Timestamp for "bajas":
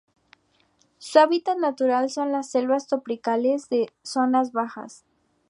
4.51-5.05